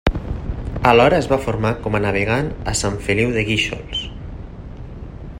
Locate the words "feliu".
3.09-3.35